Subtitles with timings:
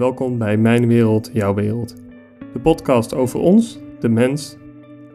[0.00, 1.94] Welkom bij Mijn Wereld, Jouw Wereld.
[2.52, 4.56] De podcast over ons, de mens,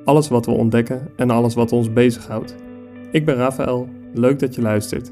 [0.03, 2.55] alles wat we ontdekken en alles wat ons bezighoudt.
[3.11, 5.11] Ik ben Rafael, leuk dat je luistert.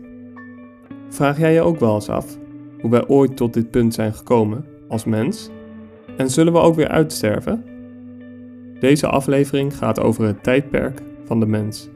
[1.10, 2.38] Vraag jij je ook wel eens af
[2.82, 5.50] hoe wij ooit tot dit punt zijn gekomen als mens?
[6.18, 7.64] En zullen we ook weer uitsterven?
[8.80, 11.90] Deze aflevering gaat over het tijdperk van de mens.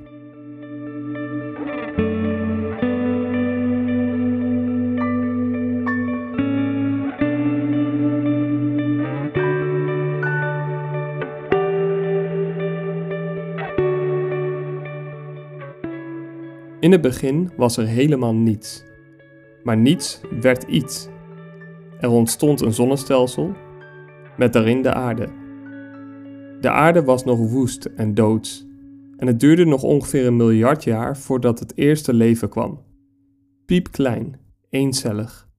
[16.88, 18.84] In het begin was er helemaal niets.
[19.64, 21.08] Maar niets werd iets.
[22.00, 23.54] Er ontstond een zonnestelsel
[24.38, 25.30] met daarin de aarde.
[26.62, 28.68] De aarde was nog woest en doods.
[29.18, 32.84] En het duurde nog ongeveer een miljard jaar voordat het eerste leven kwam.
[33.66, 35.50] Piepklein, eencellig.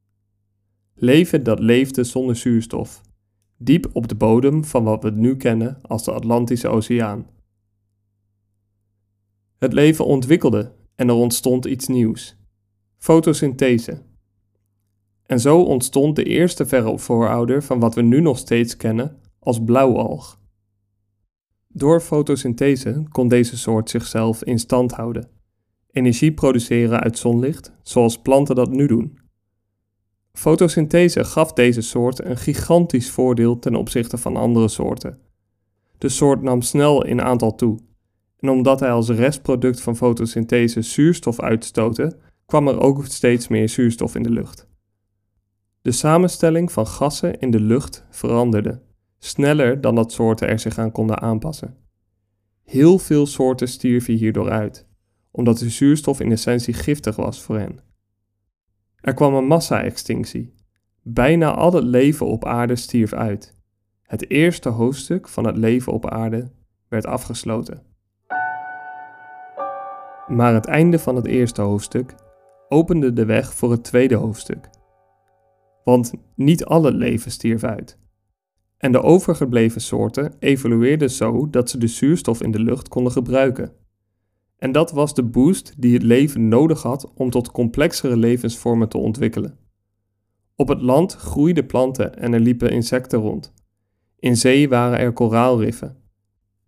[0.95, 3.01] Leven dat leefde zonder zuurstof,
[3.57, 7.27] diep op de bodem van wat we nu kennen als de Atlantische Oceaan.
[9.59, 12.37] Het leven ontwikkelde en er ontstond iets nieuws:
[12.97, 14.03] fotosynthese.
[15.27, 19.65] En zo ontstond de eerste verre voorouder van wat we nu nog steeds kennen als
[19.65, 20.41] blauwalg.
[21.69, 25.29] Door fotosynthese kon deze soort zichzelf in stand houden,
[25.91, 29.19] energie produceren uit zonlicht, zoals planten dat nu doen.
[30.33, 35.19] Fotosynthese gaf deze soort een gigantisch voordeel ten opzichte van andere soorten.
[35.99, 37.79] De soort nam snel in aantal toe
[38.39, 44.15] en omdat hij als restproduct van fotosynthese zuurstof uitstotte, kwam er ook steeds meer zuurstof
[44.15, 44.69] in de lucht.
[45.83, 48.83] De samenstelling van gassen in de lucht veranderde,
[49.19, 51.77] sneller dan dat soorten er zich aan konden aanpassen.
[52.65, 54.87] Heel veel soorten stierven hierdoor uit,
[55.31, 57.81] omdat de zuurstof in essentie giftig was voor hen.
[59.01, 60.55] Er kwam een massa-extinctie.
[61.03, 63.57] Bijna al het leven op aarde stierf uit.
[64.03, 66.53] Het eerste hoofdstuk van het leven op aarde
[66.89, 67.88] werd afgesloten.
[70.29, 72.15] Maar het einde van het eerste hoofdstuk
[72.69, 74.69] opende de weg voor het tweede hoofdstuk.
[75.85, 77.99] Want niet alle leven stierf uit.
[78.79, 83.73] En de overgebleven soorten evolueerden zo dat ze de zuurstof in de lucht konden gebruiken.
[84.59, 88.99] En dat was de boost die het leven nodig had om tot complexere levensvormen te
[88.99, 89.59] ontwikkelen.
[90.57, 93.55] Op het land groeiden planten en er liepen insecten rond.
[94.19, 95.97] In zee waren er koraalriffen.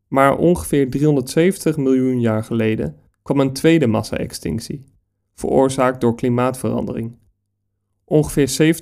[0.09, 4.85] Maar ongeveer 370 miljoen jaar geleden kwam een tweede massa-extinctie,
[5.35, 7.19] veroorzaakt door klimaatverandering.
[8.05, 8.75] Ongeveer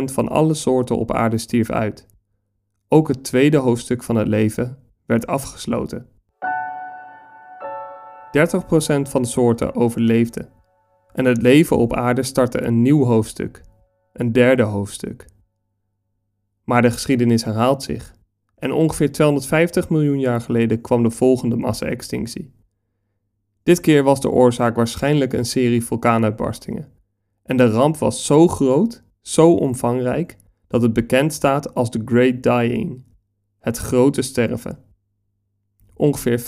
[0.00, 2.06] 70% van alle soorten op aarde stierf uit.
[2.88, 6.06] Ook het tweede hoofdstuk van het leven werd afgesloten.
[6.06, 6.10] 30%
[9.02, 10.48] van de soorten overleefde
[11.12, 13.62] en het leven op aarde startte een nieuw hoofdstuk,
[14.12, 15.26] een derde hoofdstuk.
[16.64, 18.14] Maar de geschiedenis herhaalt zich
[18.54, 22.57] en ongeveer 250 miljoen jaar geleden kwam de volgende massa-extinctie.
[23.68, 26.88] Dit keer was de oorzaak waarschijnlijk een serie vulkaanuitbarstingen.
[27.42, 30.36] En de ramp was zo groot, zo omvangrijk,
[30.68, 33.04] dat het bekend staat als The Great Dying,
[33.58, 34.78] het grote sterven.
[35.94, 36.44] Ongeveer 95%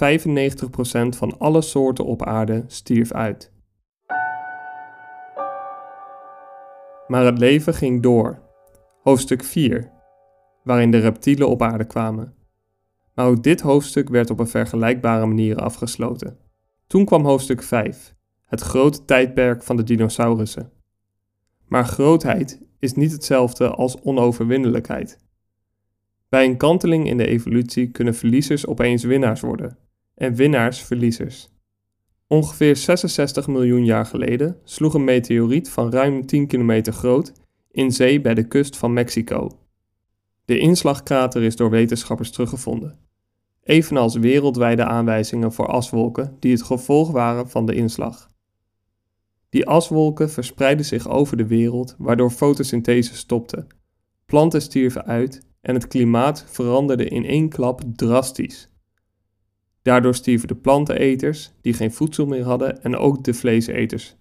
[1.08, 3.52] van alle soorten op aarde stierf uit.
[7.06, 8.38] Maar het leven ging door.
[9.02, 9.90] Hoofdstuk 4,
[10.64, 12.34] waarin de reptielen op aarde kwamen.
[13.14, 16.48] Maar ook dit hoofdstuk werd op een vergelijkbare manier afgesloten.
[16.90, 18.14] Toen kwam hoofdstuk 5,
[18.44, 20.72] het grote tijdperk van de dinosaurussen.
[21.66, 25.18] Maar grootheid is niet hetzelfde als onoverwinnelijkheid.
[26.28, 29.78] Bij een kanteling in de evolutie kunnen verliezers opeens winnaars worden
[30.14, 31.48] en winnaars verliezers.
[32.26, 37.32] Ongeveer 66 miljoen jaar geleden sloeg een meteoriet van ruim 10 kilometer groot
[37.70, 39.58] in zee bij de kust van Mexico.
[40.44, 42.98] De inslagkrater is door wetenschappers teruggevonden
[43.70, 48.30] evenals wereldwijde aanwijzingen voor aswolken die het gevolg waren van de inslag.
[49.48, 53.66] Die aswolken verspreidden zich over de wereld, waardoor fotosynthese stopte.
[54.26, 58.68] Planten stierven uit en het klimaat veranderde in één klap drastisch.
[59.82, 64.16] Daardoor stierven de planteneters, die geen voedsel meer hadden, en ook de vleeseters.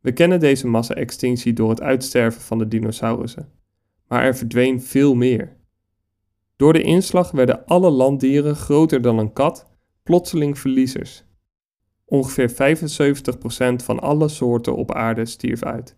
[0.00, 3.52] We kennen deze massa-extinctie door het uitsterven van de dinosaurussen,
[4.08, 5.58] maar er verdween veel meer.
[6.60, 9.66] Door de inslag werden alle landdieren groter dan een kat
[10.02, 11.24] plotseling verliezers.
[12.04, 15.94] Ongeveer 75% van alle soorten op aarde stierf uit.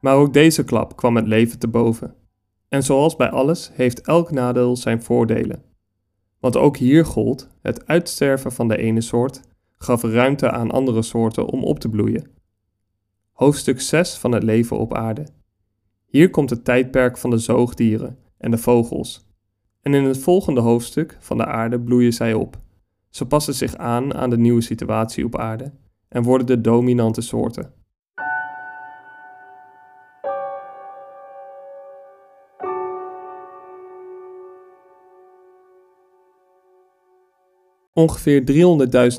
[0.00, 2.14] Maar ook deze klap kwam het leven te boven.
[2.68, 5.62] En zoals bij alles heeft elk nadeel zijn voordelen.
[6.38, 9.40] Want ook hier gold: het uitsterven van de ene soort
[9.76, 12.39] gaf ruimte aan andere soorten om op te bloeien.
[13.40, 15.26] Hoofdstuk 6 van het leven op aarde.
[16.06, 19.26] Hier komt het tijdperk van de zoogdieren en de vogels.
[19.82, 22.56] En in het volgende hoofdstuk van de aarde bloeien zij op.
[23.10, 25.72] Ze passen zich aan aan de nieuwe situatie op aarde
[26.08, 27.72] en worden de dominante soorten.
[37.92, 38.44] Ongeveer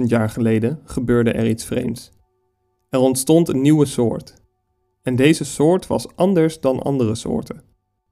[0.02, 2.21] 300.000 jaar geleden gebeurde er iets vreemds.
[2.92, 4.34] Er ontstond een nieuwe soort.
[5.02, 7.62] En deze soort was anders dan andere soorten.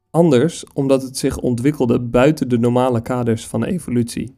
[0.10, 4.36] Anders omdat het zich ontwikkelde buiten de normale kaders van de evolutie.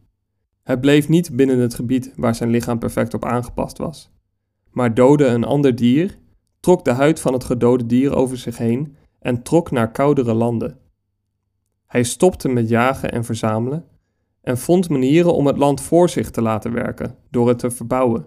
[0.63, 4.11] Het bleef niet binnen het gebied waar zijn lichaam perfect op aangepast was,
[4.71, 6.17] maar doodde een ander dier,
[6.59, 10.79] trok de huid van het gedode dier over zich heen en trok naar koudere landen.
[11.87, 13.85] Hij stopte met jagen en verzamelen
[14.41, 18.25] en vond manieren om het land voor zich te laten werken door het te verbouwen.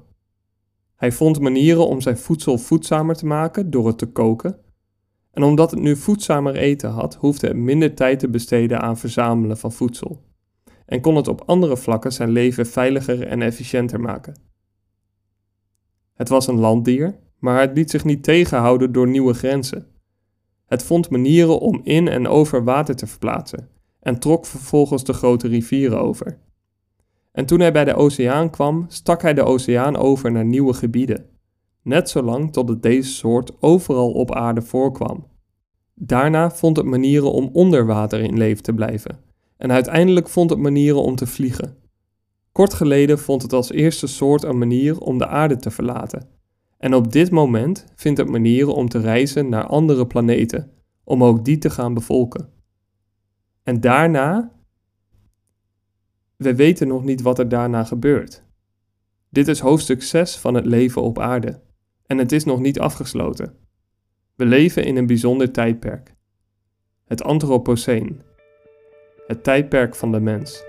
[0.97, 4.59] Hij vond manieren om zijn voedsel voedzamer te maken door het te koken.
[5.31, 9.59] En omdat het nu voedzamer eten had, hoefde het minder tijd te besteden aan verzamelen
[9.59, 10.23] van voedsel.
[10.87, 14.35] En kon het op andere vlakken zijn leven veiliger en efficiënter maken.
[16.15, 19.87] Het was een landdier, maar het liet zich niet tegenhouden door nieuwe grenzen.
[20.67, 23.69] Het vond manieren om in en over water te verplaatsen
[24.01, 26.39] en trok vervolgens de grote rivieren over.
[27.35, 31.27] En toen hij bij de oceaan kwam, stak hij de oceaan over naar nieuwe gebieden,
[31.83, 35.27] net zolang totdat deze soort overal op aarde voorkwam.
[35.95, 39.19] Daarna vond het manieren om onder water in leven te blijven,
[39.57, 41.77] en uiteindelijk vond het manieren om te vliegen.
[42.53, 46.29] Kort geleden vond het als eerste soort een manier om de aarde te verlaten.
[46.79, 50.71] En op dit moment vindt het manieren om te reizen naar andere planeten,
[51.05, 52.49] om ook die te gaan bevolken.
[53.63, 54.53] En daarna,
[56.37, 58.43] we weten nog niet wat er daarna gebeurt.
[59.29, 61.61] Dit is hoofdstuk 6 van het leven op aarde
[62.07, 63.57] en het is nog niet afgesloten.
[64.35, 66.15] We leven in een bijzonder tijdperk.
[67.05, 68.23] Het Anthropoceen.
[69.27, 70.65] Het tijdperk van de mens.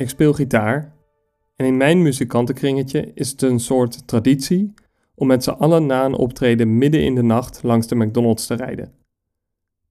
[0.00, 0.96] Ik speel gitaar
[1.56, 4.74] en in mijn muzikantenkringetje is het een soort traditie
[5.14, 8.54] om met z'n allen na een optreden midden in de nacht langs de McDonald's te
[8.54, 8.92] rijden.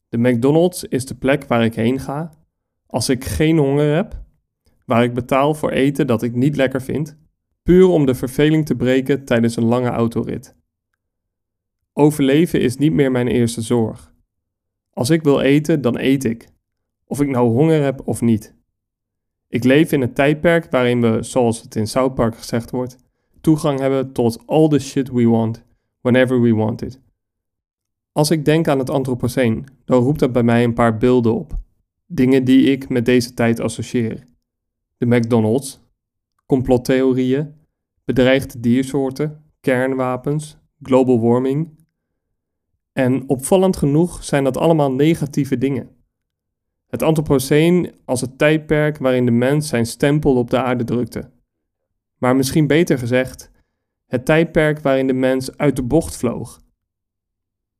[0.08, 2.34] De McDonald's is de plek waar ik heen ga
[2.86, 4.24] als ik geen honger heb,
[4.86, 7.18] waar ik betaal voor eten dat ik niet lekker vind,
[7.64, 10.56] puur om de verveling te breken tijdens een lange autorit.
[11.94, 14.14] Overleven is niet meer mijn eerste zorg.
[14.94, 16.50] Als ik wil eten, dan eet ik,
[17.06, 18.58] of ik nou honger heb of niet.
[19.50, 22.98] Ik leef in een tijdperk waarin we, zoals het in South Park gezegd wordt,
[23.42, 25.64] toegang hebben tot all the shit we want,
[26.02, 27.02] whenever we want it.
[28.12, 31.58] Als ik denk aan het Anthropoceen, dan roept dat bij mij een paar beelden op.
[32.06, 34.24] Dingen die ik met deze tijd associeer.
[34.98, 35.80] De McDonald's,
[36.46, 37.54] complottheorieën,
[38.06, 41.78] bedreigde diersoorten, kernwapens, global warming.
[42.94, 45.90] En opvallend genoeg zijn dat allemaal negatieve dingen.
[46.90, 51.30] Het Anthropoceen als het tijdperk waarin de mens zijn stempel op de aarde drukte.
[52.18, 53.52] Maar misschien beter gezegd,
[54.08, 56.60] het tijdperk waarin de mens uit de bocht vloog.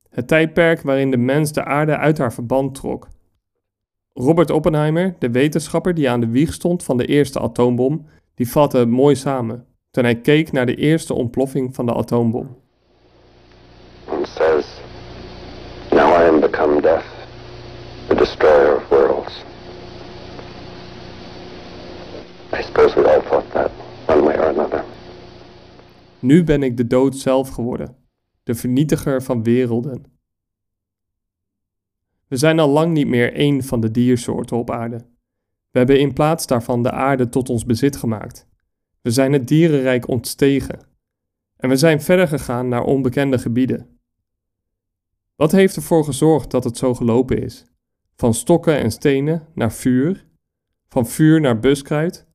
[0.10, 3.08] Het tijdperk waarin de mens de aarde uit haar verband trok.
[4.14, 8.78] Robert Oppenheimer, de wetenschapper die aan de wieg stond van de eerste atoombom, die vatte
[8.78, 12.58] het mooi samen toen hij keek naar de eerste ontploffing van de atoombom.
[14.24, 14.66] says,
[15.92, 17.19] Now I am become death,
[18.10, 19.44] the destroyer of worlds.
[22.54, 23.72] I suppose we all thought that,
[24.08, 24.84] one way or another.
[26.20, 27.96] Nu ben ik de dood zelf geworden,
[28.44, 30.04] de vernietiger van werelden.
[32.28, 34.98] We zijn al lang niet meer één van de diersoorten op aarde.
[35.72, 38.48] We hebben in plaats daarvan de aarde tot ons bezit gemaakt.
[39.02, 40.80] We zijn het dierenrijk ontstegen.
[41.58, 44.00] En we zijn verder gegaan naar onbekende gebieden.
[45.36, 47.69] Wat heeft ervoor gezorgd dat het zo gelopen is?
[48.20, 50.26] Van stokken en stenen naar vuur,
[50.88, 52.28] van vuur naar buskruid,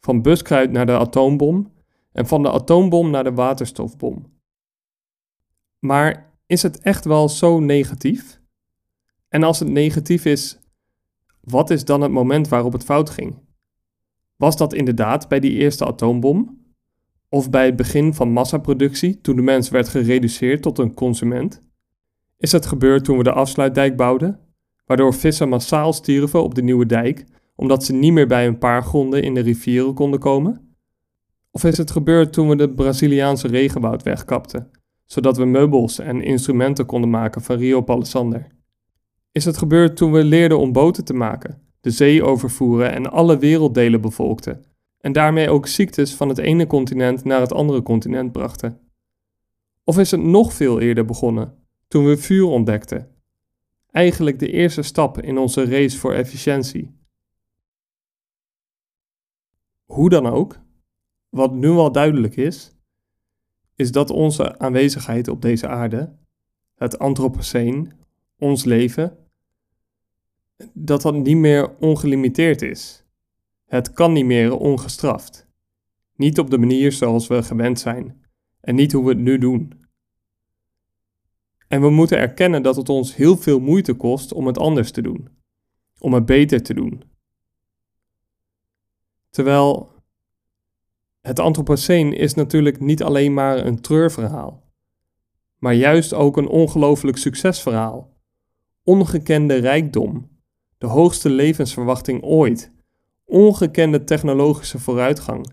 [0.00, 1.72] van buskruid naar de atoombom
[2.12, 4.32] en van de atoombom naar de waterstofbom.
[5.78, 8.40] Maar is het echt wel zo negatief?
[9.28, 10.58] En als het negatief is,
[11.40, 13.38] wat is dan het moment waarop het fout ging?
[14.36, 16.66] Was dat inderdaad bij die eerste atoombom?
[17.28, 21.62] Of bij het begin van massaproductie, toen de mens werd gereduceerd tot een consument?
[22.36, 24.47] Is het gebeurd toen we de afsluitdijk bouwden,
[24.88, 28.82] waardoor vissen massaal stierven op de nieuwe dijk, omdat ze niet meer bij een paar
[28.82, 30.76] gronden in de rivieren konden komen?
[31.50, 34.70] Of is het gebeurd toen we de Braziliaanse regenwoud wegkapten,
[35.04, 38.46] zodat we meubels en instrumenten konden maken van Rio Palisander?
[39.32, 43.38] Is het gebeurd toen we leerden om boten te maken, de zee overvoeren en alle
[43.38, 44.64] werelddelen bevolkten,
[45.00, 48.80] en daarmee ook ziektes van het ene continent naar het andere continent brachten?
[49.84, 51.54] Of is het nog veel eerder begonnen,
[51.88, 53.17] toen we vuur ontdekten?
[53.90, 56.96] Eigenlijk de eerste stap in onze race voor efficiëntie.
[59.84, 60.60] Hoe dan ook,
[61.28, 62.76] wat nu al duidelijk is,
[63.74, 66.16] is dat onze aanwezigheid op deze aarde,
[66.74, 67.92] het Anthropoceen,
[68.38, 69.16] ons leven,
[70.72, 73.04] dat dat niet meer ongelimiteerd is.
[73.66, 75.48] Het kan niet meer ongestraft.
[76.14, 78.24] Niet op de manier zoals we gewend zijn
[78.60, 79.77] en niet hoe we het nu doen.
[81.68, 85.02] En we moeten erkennen dat het ons heel veel moeite kost om het anders te
[85.02, 85.28] doen,
[85.98, 87.02] om het beter te doen.
[89.30, 89.92] Terwijl
[91.20, 94.62] het Anthropoceen is natuurlijk niet alleen maar een treurverhaal,
[95.58, 98.16] maar juist ook een ongelooflijk succesverhaal.
[98.82, 100.30] Ongekende rijkdom,
[100.78, 102.72] de hoogste levensverwachting ooit,
[103.24, 105.52] ongekende technologische vooruitgang,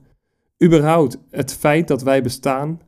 [0.63, 2.81] überhaupt het feit dat wij bestaan,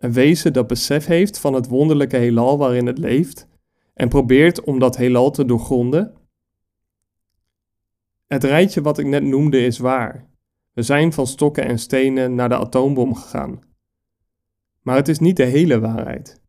[0.00, 3.48] een wezen dat besef heeft van het wonderlijke heelal waarin het leeft
[3.94, 6.14] en probeert om dat heelal te doorgronden.
[8.26, 10.28] Het rijtje wat ik net noemde is waar.
[10.72, 13.60] We zijn van stokken en stenen naar de atoombom gegaan.
[14.82, 16.40] Maar het is niet de hele waarheid.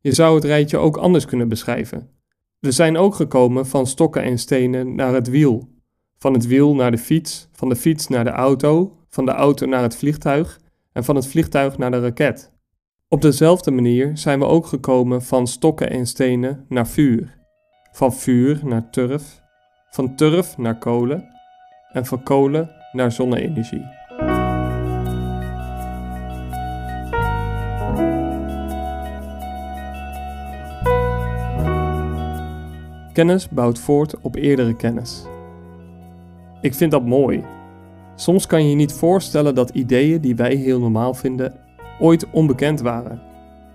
[0.00, 2.10] Je zou het rijtje ook anders kunnen beschrijven.
[2.58, 5.68] We zijn ook gekomen van stokken en stenen naar het wiel,
[6.16, 9.66] van het wiel naar de fiets, van de fiets naar de auto, van de auto
[9.66, 10.60] naar het vliegtuig
[10.92, 12.53] en van het vliegtuig naar de raket.
[13.08, 17.38] Op dezelfde manier zijn we ook gekomen van stokken en stenen naar vuur,
[17.92, 19.42] van vuur naar turf,
[19.90, 21.28] van turf naar kolen
[21.92, 23.84] en van kolen naar zonne-energie.
[33.12, 35.26] Kennis bouwt voort op eerdere kennis.
[36.60, 37.44] Ik vind dat mooi.
[38.14, 41.63] Soms kan je je niet voorstellen dat ideeën die wij heel normaal vinden
[42.00, 43.22] ooit onbekend waren.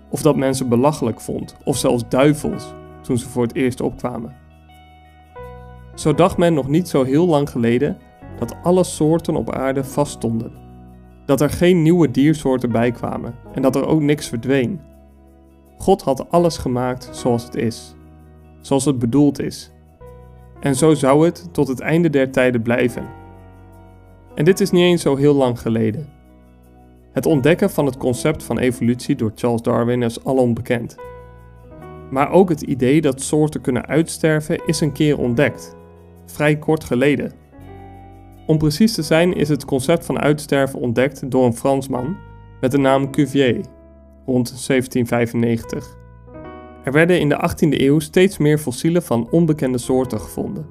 [0.08, 4.36] Of dat mensen belachelijk vond, of zelfs duivels, toen ze voor het eerst opkwamen.
[5.94, 7.98] Zo dacht men nog niet zo heel lang geleden
[8.38, 10.52] dat alle soorten op aarde vaststonden.
[11.26, 14.80] Dat er geen nieuwe diersoorten bijkwamen en dat er ook niks verdween.
[15.78, 17.94] God had alles gemaakt zoals het is,
[18.60, 19.72] zoals het bedoeld is.
[20.60, 23.08] En zo zou het tot het einde der tijden blijven.
[24.34, 26.19] En dit is niet eens zo heel lang geleden.
[27.12, 30.96] Het ontdekken van het concept van evolutie door Charles Darwin is alom bekend.
[32.10, 35.76] Maar ook het idee dat soorten kunnen uitsterven is een keer ontdekt,
[36.26, 37.32] vrij kort geleden.
[38.46, 42.16] Om precies te zijn is het concept van uitsterven ontdekt door een Fransman
[42.60, 43.64] met de naam Cuvier,
[44.26, 45.98] rond 1795.
[46.84, 50.66] Er werden in de 18e eeuw steeds meer fossielen van onbekende soorten gevonden,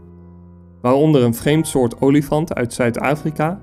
[0.81, 3.61] waaronder een vreemd soort olifant uit Zuid-Afrika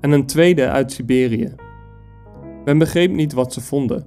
[0.00, 1.54] en een tweede uit Siberië.
[2.64, 4.06] Men begreep niet wat ze vonden.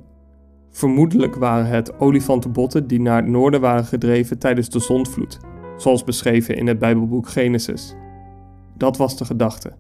[0.70, 5.40] Vermoedelijk waren het olifantenbotten die naar het noorden waren gedreven tijdens de zondvloed,
[5.78, 7.96] zoals beschreven in het Bijbelboek Genesis.
[8.78, 9.74] Dat was de gedachte.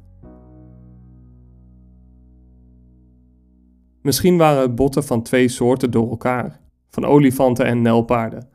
[4.01, 8.50] Misschien waren het botten van twee soorten door elkaar, van olifanten en nelpaarden.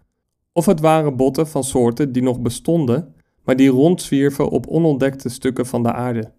[0.53, 5.67] Of het waren botten van soorten die nog bestonden, maar die rondzwierven op onontdekte stukken
[5.67, 6.33] van de aarde.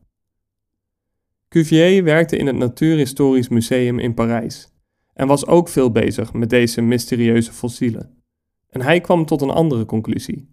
[1.51, 4.69] Cuvier werkte in het Natuurhistorisch Museum in Parijs
[5.13, 8.23] en was ook veel bezig met deze mysterieuze fossielen.
[8.69, 10.49] En hij kwam tot een andere conclusie.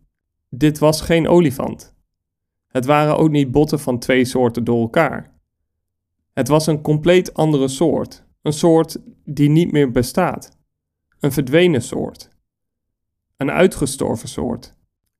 [0.50, 1.94] Dit was geen olifant.
[2.68, 5.40] Het waren ook niet botten van twee soorten door elkaar.
[6.32, 10.58] Het was een compleet andere soort, een soort die niet meer bestaat.
[11.20, 12.28] Een verdwenen soort.
[13.36, 14.76] Een uitgestorven soort.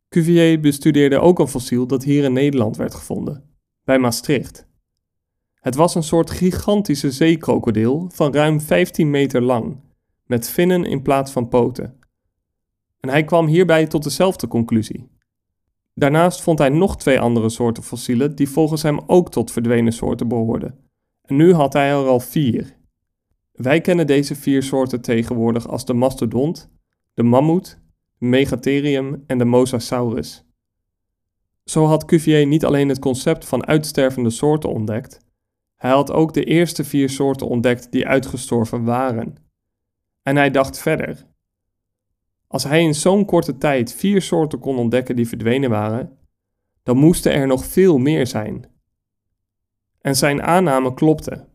[0.09, 3.45] Cuvier bestudeerde ook een fossiel dat hier in Nederland werd gevonden,
[3.85, 4.68] bij Maastricht.
[5.61, 9.81] Het was een soort gigantische zeekrokodil van ruim 15 meter lang,
[10.27, 11.99] met vinnen in plaats van poten.
[13.01, 15.11] En hij kwam hierbij tot dezelfde conclusie.
[15.95, 20.29] Daarnaast vond hij nog twee andere soorten fossielen die volgens hem ook tot verdwenen soorten
[20.29, 20.79] behoorden.
[21.23, 22.77] En nu had hij er al vier.
[23.53, 26.71] Wij kennen deze vier soorten tegenwoordig als de mastodont,
[27.15, 27.79] de mammoet,
[28.19, 30.45] de megatherium en de mosasaurus.
[31.65, 35.21] Zo had Cuvier niet alleen het concept van uitstervende soorten ontdekt,
[35.79, 39.35] hij had ook de eerste vier soorten ontdekt die uitgestorven waren.
[40.23, 41.27] En hij dacht verder.
[42.47, 46.19] Als hij in zo'n korte tijd vier soorten kon ontdekken die verdwenen waren,
[46.83, 48.67] dan moesten er nog veel meer zijn.
[50.01, 51.49] En zijn aanname klopte.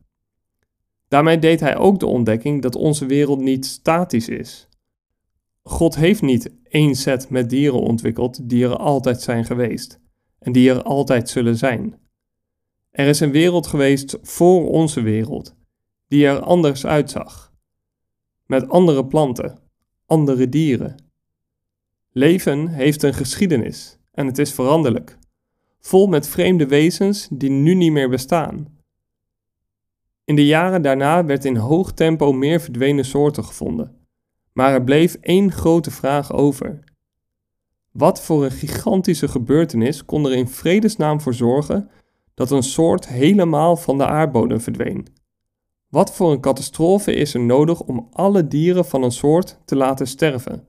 [1.07, 4.69] Daarmee deed hij ook de ontdekking dat onze wereld niet statisch is.
[5.63, 9.99] God heeft niet één set met dieren ontwikkeld die er altijd zijn geweest
[10.39, 12.01] en die er altijd zullen zijn.
[12.93, 15.55] Er is een wereld geweest voor onze wereld,
[16.07, 17.53] die er anders uitzag.
[18.45, 19.59] Met andere planten,
[20.05, 20.95] andere dieren.
[22.11, 25.17] Leven heeft een geschiedenis en het is veranderlijk,
[25.79, 28.77] vol met vreemde wezens die nu niet meer bestaan.
[30.25, 34.07] In de jaren daarna werd in hoog tempo meer verdwenen soorten gevonden,
[34.51, 36.83] maar er bleef één grote vraag over.
[37.91, 41.89] Wat voor een gigantische gebeurtenis kon er in vredesnaam voor zorgen
[42.33, 45.07] dat een soort helemaal van de aardbodem verdween?
[45.87, 50.07] Wat voor een catastrofe is er nodig om alle dieren van een soort te laten
[50.07, 50.67] sterven?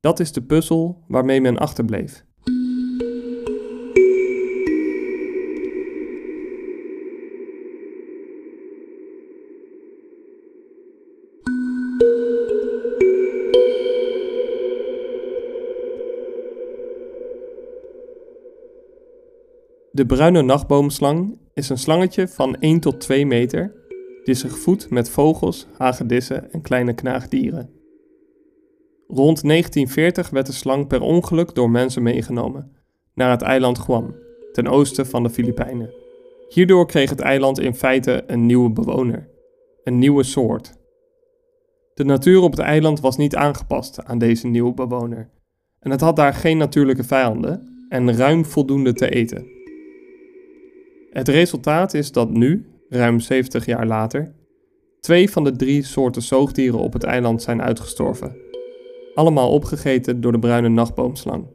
[0.00, 2.24] Dat is de puzzel waarmee men achterbleef.
[19.94, 23.72] De bruine nachtboomslang is een slangetje van 1 tot 2 meter
[24.24, 27.70] die zich voedt met vogels, hagedissen en kleine knaagdieren.
[29.08, 32.72] Rond 1940 werd de slang per ongeluk door mensen meegenomen
[33.14, 34.14] naar het eiland Guam,
[34.52, 35.94] ten oosten van de Filipijnen.
[36.48, 39.28] Hierdoor kreeg het eiland in feite een nieuwe bewoner,
[39.84, 40.72] een nieuwe soort.
[41.94, 45.30] De natuur op het eiland was niet aangepast aan deze nieuwe bewoner
[45.80, 49.53] en het had daar geen natuurlijke vijanden en ruim voldoende te eten.
[51.14, 54.34] Het resultaat is dat nu, ruim 70 jaar later,
[55.00, 58.36] twee van de drie soorten zoogdieren op het eiland zijn uitgestorven.
[59.14, 61.46] Allemaal opgegeten door de bruine nachtboomslang.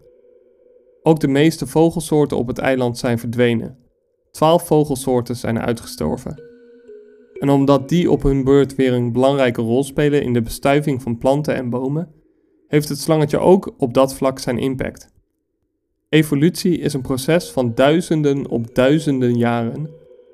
[1.04, 3.78] Ook de meeste vogelsoorten op het eiland zijn verdwenen.
[4.32, 6.44] Twaalf vogelsoorten zijn uitgestorven.
[7.40, 11.18] En omdat die op hun beurt weer een belangrijke rol spelen in de bestuiving van
[11.18, 12.12] planten en bomen,
[12.68, 15.18] heeft het slangetje ook op dat vlak zijn impact.
[16.10, 19.90] Evolutie is een proces van duizenden op duizenden jaren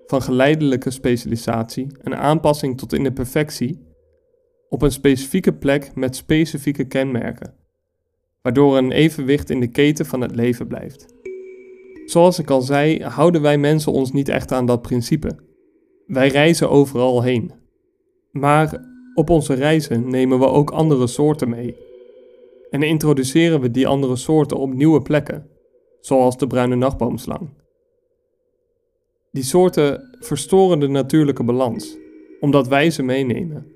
[0.06, 3.80] van geleidelijke specialisatie en aanpassing tot in de perfectie
[4.70, 7.54] op een specifieke plek met specifieke kenmerken,
[8.42, 11.06] waardoor een evenwicht in de keten van het leven blijft.
[12.06, 15.30] Zoals ik al zei, houden wij mensen ons niet echt aan dat principe.
[16.08, 17.52] Wij reizen overal heen.
[18.32, 21.76] Maar op onze reizen nemen we ook andere soorten mee.
[22.70, 25.54] En introduceren we die andere soorten op nieuwe plekken,
[26.06, 27.50] zoals de bruine nachtboomslang.
[29.32, 31.98] Die soorten verstoren de natuurlijke balans,
[32.40, 33.68] omdat wij ze meenemen.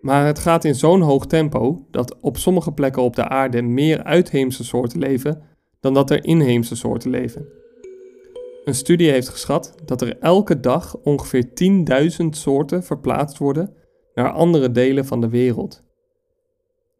[0.00, 4.02] Maar het gaat in zo'n hoog tempo dat op sommige plekken op de aarde meer
[4.02, 5.42] uitheemse soorten leven
[5.80, 7.46] dan dat er inheemse soorten leven.
[8.64, 11.48] Een studie heeft geschat dat er elke dag ongeveer
[12.22, 13.74] 10.000 soorten verplaatst worden
[14.14, 15.82] naar andere delen van de wereld.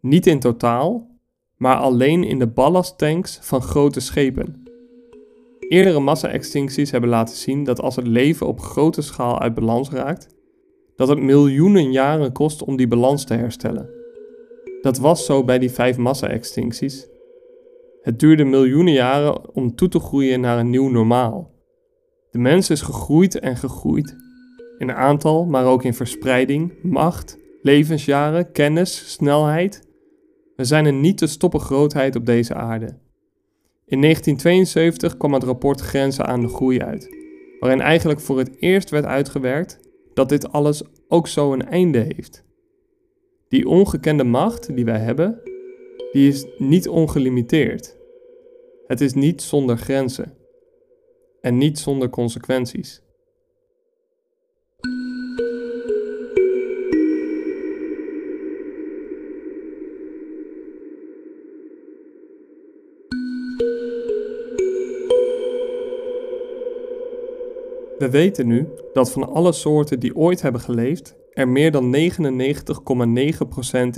[0.00, 1.07] Niet in totaal,
[1.58, 4.62] maar alleen in de ballasttanks van grote schepen.
[5.58, 10.28] Eerdere massa-extincties hebben laten zien dat als het leven op grote schaal uit balans raakt,
[10.96, 13.90] dat het miljoenen jaren kost om die balans te herstellen.
[14.80, 17.08] Dat was zo bij die vijf massa-extincties.
[18.02, 21.50] Het duurde miljoenen jaren om toe te groeien naar een nieuw normaal.
[22.30, 24.16] De mens is gegroeid en gegroeid.
[24.78, 29.87] In aantal, maar ook in verspreiding, macht, levensjaren, kennis, snelheid.
[30.58, 32.86] We zijn een niet te stoppen grootheid op deze aarde.
[33.84, 37.16] In 1972 kwam het rapport Grenzen aan de Groei uit,
[37.60, 39.80] waarin eigenlijk voor het eerst werd uitgewerkt
[40.14, 42.44] dat dit alles ook zo een einde heeft.
[43.48, 45.40] Die ongekende macht die wij hebben,
[46.12, 47.96] die is niet ongelimiteerd.
[48.86, 50.34] Het is niet zonder grenzen
[51.40, 53.02] en niet zonder consequenties.
[67.98, 72.00] We weten nu dat van alle soorten die ooit hebben geleefd, er meer dan 99,9%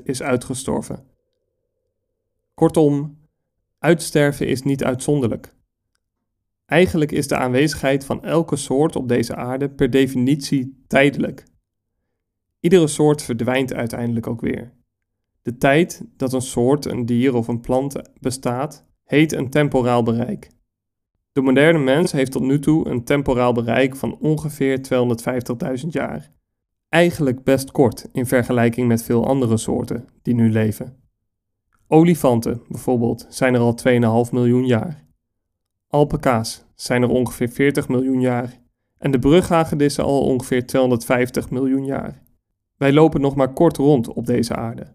[0.05, 1.05] is uitgestorven.
[2.55, 3.19] Kortom,
[3.79, 5.55] uitsterven is niet uitzonderlijk.
[6.67, 11.45] Eigenlijk is de aanwezigheid van elke soort op deze aarde per definitie tijdelijk.
[12.61, 14.73] Iedere soort verdwijnt uiteindelijk ook weer.
[15.43, 20.51] De tijd dat een soort, een dier of een plant bestaat, heet een temporaal bereik.
[21.33, 24.81] De moderne mens heeft tot nu toe een temporaal bereik van ongeveer
[25.83, 26.31] 250.000 jaar.
[26.89, 30.97] Eigenlijk best kort in vergelijking met veel andere soorten die nu leven.
[31.87, 33.79] Olifanten bijvoorbeeld zijn er al
[34.27, 35.05] 2,5 miljoen jaar.
[35.89, 38.61] Alpaca's zijn er ongeveer 40 miljoen jaar
[38.99, 42.23] en de brughagedissen al ongeveer 250 miljoen jaar.
[42.77, 44.95] Wij lopen nog maar kort rond op deze aarde.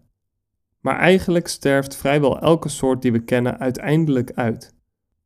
[0.80, 4.75] Maar eigenlijk sterft vrijwel elke soort die we kennen uiteindelijk uit.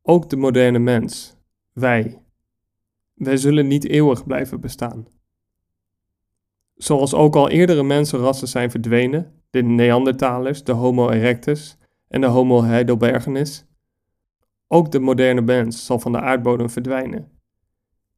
[0.03, 1.35] Ook de moderne mens,
[1.73, 2.21] wij.
[3.13, 5.07] Wij zullen niet eeuwig blijven bestaan.
[6.75, 12.63] Zoals ook al eerdere mensenrassen zijn verdwenen, de Neandertalers, de Homo erectus en de Homo
[12.63, 13.65] heidelbergensis,
[14.67, 17.31] ook de moderne mens zal van de aardbodem verdwijnen.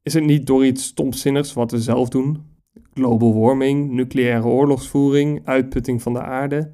[0.02, 2.52] Is het niet door iets stomzinnigs wat we zelf doen?
[2.92, 6.72] Global warming, nucleaire oorlogsvoering, uitputting van de aarde?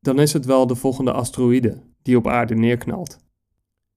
[0.00, 3.24] Dan is het wel de volgende asteroïde die op aarde neerknalt.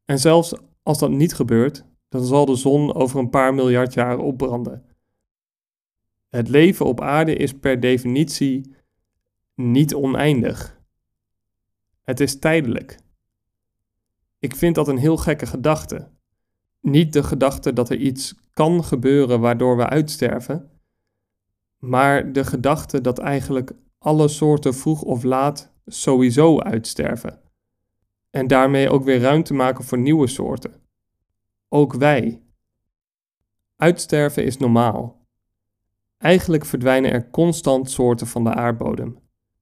[0.09, 4.17] En zelfs als dat niet gebeurt, dan zal de zon over een paar miljard jaar
[4.17, 4.85] opbranden.
[6.29, 8.75] Het leven op aarde is per definitie
[9.55, 10.81] niet oneindig.
[12.03, 12.99] Het is tijdelijk.
[14.39, 16.07] Ik vind dat een heel gekke gedachte.
[16.81, 20.71] Niet de gedachte dat er iets kan gebeuren waardoor we uitsterven,
[21.77, 27.48] maar de gedachte dat eigenlijk alle soorten vroeg of laat sowieso uitsterven.
[28.29, 30.73] En daarmee ook weer ruimte maken voor nieuwe soorten.
[31.69, 32.41] Ook wij.
[33.75, 35.27] Uitsterven is normaal.
[36.17, 39.19] Eigenlijk verdwijnen er constant soorten van de aardbodem.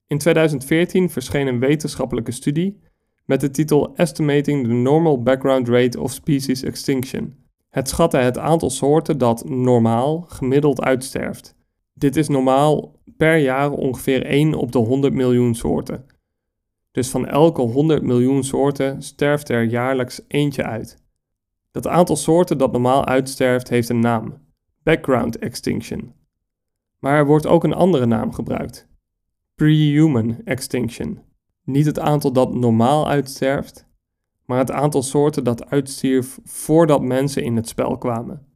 [0.08, 2.80] In 2014 verscheen een wetenschappelijke studie
[3.26, 7.36] met de titel Estimating the Normal Background Rate of Species Extinction.
[7.70, 11.56] Het schatten het aantal soorten dat normaal gemiddeld uitsterft.
[11.94, 16.06] Dit is normaal per jaar ongeveer 1 op de 100 miljoen soorten.
[16.98, 21.04] Dus van elke 100 miljoen soorten sterft er jaarlijks eentje uit.
[21.72, 24.38] Dat aantal soorten dat normaal uitsterft heeft een naam:
[24.84, 26.14] background extinction.
[27.00, 28.88] Maar er wordt ook een andere naam gebruikt:
[29.56, 31.22] pre-human extinction.
[31.64, 33.88] Niet het aantal dat normaal uitsterft,
[34.46, 38.48] maar het aantal soorten dat uitstierf voordat mensen in het spel kwamen.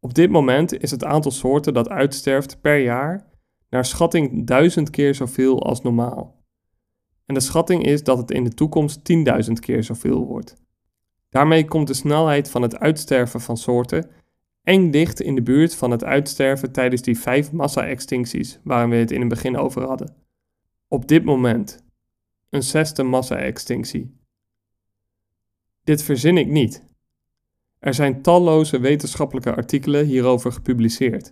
[0.00, 3.34] Op dit moment is het aantal soorten dat uitsterft per jaar
[3.70, 6.44] naar schatting duizend keer zoveel als normaal.
[7.26, 9.00] En de schatting is dat het in de toekomst
[9.46, 10.54] 10.000 keer zoveel wordt.
[11.28, 14.10] Daarmee komt de snelheid van het uitsterven van soorten
[14.62, 19.10] eng dicht in de buurt van het uitsterven tijdens die vijf massa-extincties waar we het
[19.10, 20.16] in het begin over hadden.
[20.88, 21.84] Op dit moment
[22.50, 24.16] een zesde massa-extinctie.
[25.84, 26.88] Dit verzin ik niet.
[27.78, 31.30] Er zijn talloze wetenschappelijke artikelen hierover gepubliceerd.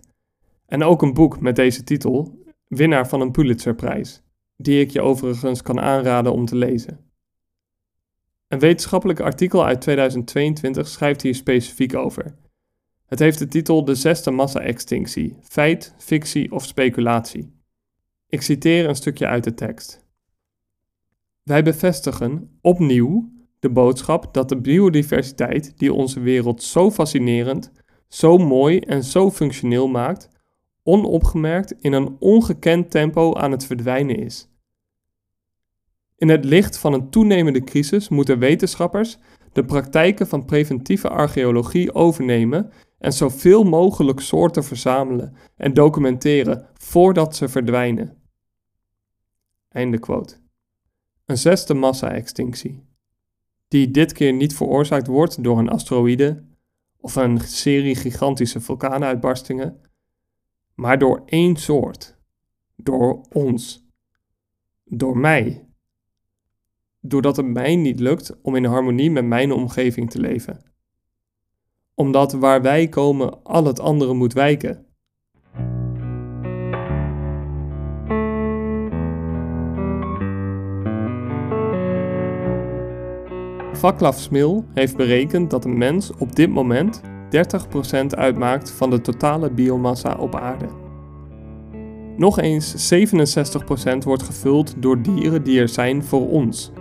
[0.65, 4.21] En ook een boek met deze titel, winnaar van een Pulitzerprijs,
[4.57, 6.99] die ik je overigens kan aanraden om te lezen.
[8.47, 12.35] Een wetenschappelijk artikel uit 2022 schrijft hier specifiek over.
[13.05, 17.53] Het heeft de titel De zesde massa-extinctie: feit, fictie of speculatie.
[18.29, 20.05] Ik citeer een stukje uit de tekst.
[21.43, 27.71] Wij bevestigen opnieuw de boodschap dat de biodiversiteit die onze wereld zo fascinerend,
[28.07, 30.29] zo mooi en zo functioneel maakt,
[30.85, 34.49] onopgemerkt in een ongekend tempo aan het verdwijnen is.
[36.15, 39.17] In het licht van een toenemende crisis moeten wetenschappers
[39.53, 47.49] de praktijken van preventieve archeologie overnemen en zoveel mogelijk soorten verzamelen en documenteren voordat ze
[47.49, 48.17] verdwijnen.
[49.69, 50.37] Einde quote.
[51.25, 52.83] Een zesde massa-extinctie,
[53.67, 56.43] die dit keer niet veroorzaakt wordt door een asteroïde
[56.97, 59.81] of een serie gigantische vulkaanuitbarstingen,
[60.75, 62.17] maar door één soort,
[62.75, 63.87] door ons,
[64.83, 65.67] door mij,
[66.99, 70.73] doordat het mij niet lukt om in harmonie met mijn omgeving te leven.
[71.93, 74.85] Omdat waar wij komen al het andere moet wijken.
[83.73, 89.51] Vaclav Smil heeft berekend dat een mens op dit moment 30% uitmaakt van de totale
[89.51, 90.67] biomassa op aarde.
[92.17, 96.71] Nog eens 67% wordt gevuld door dieren die er zijn voor ons.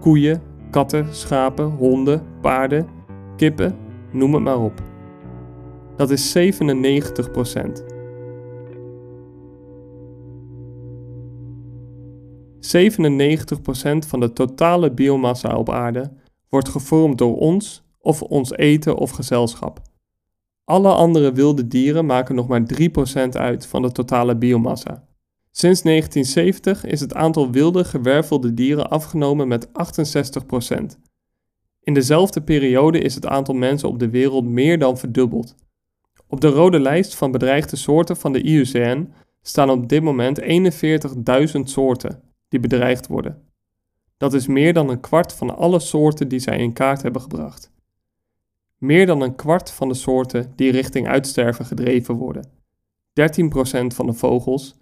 [0.00, 2.88] Koeien, katten, schapen, honden, paarden,
[3.36, 3.76] kippen,
[4.12, 4.82] noem het maar op.
[5.96, 7.90] Dat is 97%.
[12.60, 12.70] 97%
[14.06, 16.12] van de totale biomassa op aarde
[16.48, 19.80] wordt gevormd door ons of ons eten of gezelschap.
[20.64, 22.62] Alle andere wilde dieren maken nog maar
[23.26, 25.08] 3% uit van de totale biomassa.
[25.50, 29.70] Sinds 1970 is het aantal wilde gewervelde dieren afgenomen met 68%.
[31.82, 35.54] In dezelfde periode is het aantal mensen op de wereld meer dan verdubbeld.
[36.26, 41.60] Op de rode lijst van bedreigde soorten van de IUCN staan op dit moment 41.000
[41.62, 43.42] soorten die bedreigd worden.
[44.16, 47.70] Dat is meer dan een kwart van alle soorten die zij in kaart hebben gebracht.
[48.80, 52.48] Meer dan een kwart van de soorten die richting uitsterven gedreven worden.
[52.48, 52.52] 13%
[53.86, 54.74] van de vogels,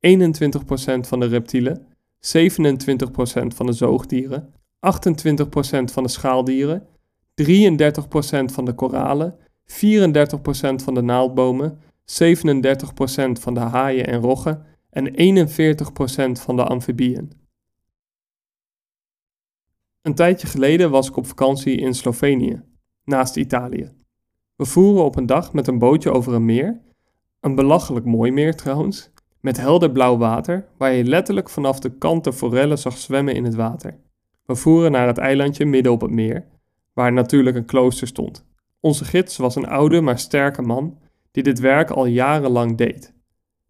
[0.00, 1.86] 21% van de reptielen,
[2.20, 6.86] 27% van de zoogdieren, 28% van de schaaldieren,
[7.34, 9.36] 33% van de koralen,
[9.66, 15.14] 34% van de naaldbomen, 37% van de haaien en roggen en
[16.38, 17.32] 41% van de amfibieën.
[20.02, 22.62] Een tijdje geleden was ik op vakantie in Slovenië,
[23.04, 23.92] naast Italië.
[24.56, 26.80] We voeren op een dag met een bootje over een meer,
[27.40, 29.10] een belachelijk mooi meer trouwens,
[29.40, 33.44] met helder blauw water, waar je letterlijk vanaf de kant de forellen zag zwemmen in
[33.44, 33.98] het water.
[34.44, 36.46] We voeren naar het eilandje midden op het meer,
[36.92, 38.46] waar natuurlijk een klooster stond.
[38.80, 40.98] Onze gids was een oude maar sterke man
[41.30, 43.14] die dit werk al jarenlang deed.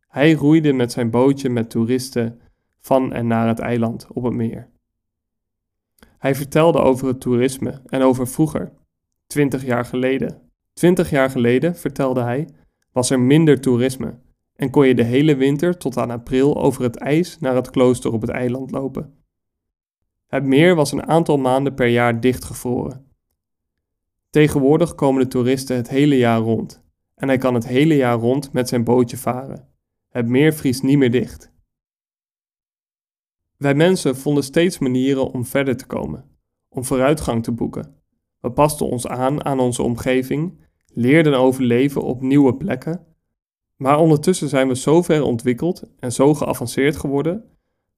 [0.09, 2.41] Hij roeide met zijn bootje met toeristen
[2.81, 4.69] van en naar het eiland op het meer.
[6.19, 8.73] Hij vertelde over het toerisme en over vroeger,
[9.33, 10.51] twintig jaar geleden.
[10.73, 12.49] Twintig jaar geleden, vertelde hij,
[12.93, 14.19] was er minder toerisme
[14.55, 18.13] en kon je de hele winter tot aan april over het ijs naar het klooster
[18.13, 19.15] op het eiland lopen.
[20.27, 23.07] Het meer was een aantal maanden per jaar dichtgevroren.
[24.31, 28.53] Tegenwoordig komen de toeristen het hele jaar rond en hij kan het hele jaar rond
[28.53, 29.69] met zijn bootje varen.
[30.09, 31.53] Het meer vriest niet meer dicht.
[33.57, 36.25] Wij mensen vonden steeds manieren om verder te komen,
[36.69, 38.02] om vooruitgang te boeken.
[38.43, 43.07] We pasten ons aan aan onze omgeving, leerden overleven op nieuwe plekken.
[43.77, 47.45] Maar ondertussen zijn we zo ver ontwikkeld en zo geavanceerd geworden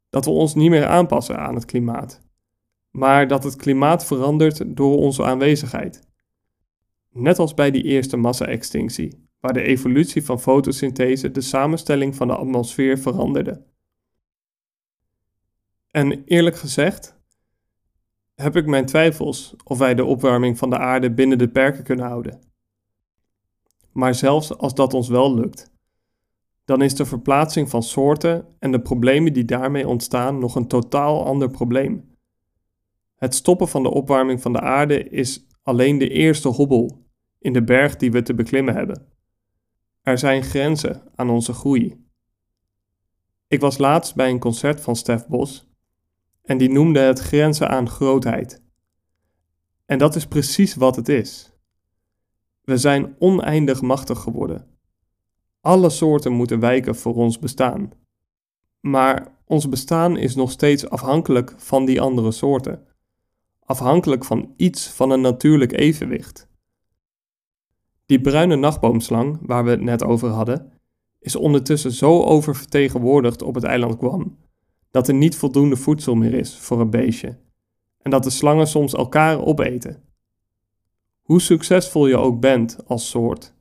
[0.09, 2.20] dat we ons niet meer aanpassen aan het klimaat,
[2.90, 6.09] maar dat het klimaat verandert door onze aanwezigheid.
[7.11, 12.37] Net als bij die eerste massa-extinctie, waar de evolutie van fotosynthese de samenstelling van de
[12.37, 13.62] atmosfeer veranderde.
[15.90, 17.13] En eerlijk gezegd
[18.34, 22.06] heb ik mijn twijfels of wij de opwarming van de aarde binnen de perken kunnen
[22.06, 22.40] houden.
[23.92, 25.72] Maar zelfs als dat ons wel lukt,
[26.64, 31.24] dan is de verplaatsing van soorten en de problemen die daarmee ontstaan nog een totaal
[31.24, 32.16] ander probleem.
[33.16, 37.06] Het stoppen van de opwarming van de aarde is alleen de eerste hobbel
[37.38, 39.06] in de berg die we te beklimmen hebben.
[40.02, 42.06] Er zijn grenzen aan onze groei.
[43.46, 45.73] Ik was laatst bij een concert van Stef Bos
[46.44, 48.62] en die noemde het grenzen aan grootheid.
[49.87, 51.52] En dat is precies wat het is.
[52.62, 54.66] We zijn oneindig machtig geworden.
[55.61, 57.90] Alle soorten moeten wijken voor ons bestaan.
[58.80, 62.87] Maar ons bestaan is nog steeds afhankelijk van die andere soorten.
[63.61, 66.48] Afhankelijk van iets van een natuurlijk evenwicht.
[68.07, 70.72] Die bruine nachtboomslang, waar we het net over hadden,
[71.18, 74.37] is ondertussen zo oververtegenwoordigd op het eiland Guam
[74.94, 77.38] dat er niet voldoende voedsel meer is voor een beestje
[78.02, 80.02] en dat de slangen soms elkaar opeten.
[81.22, 83.54] Hoe succesvol je ook bent als soort,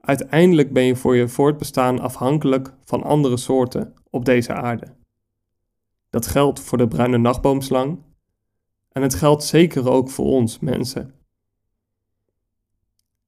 [0.00, 4.96] uiteindelijk ben je voor je voortbestaan afhankelijk van andere soorten op deze aarde.
[6.10, 7.98] Dat geldt voor de bruine nachtboomslang
[8.92, 11.14] en het geldt zeker ook voor ons mensen.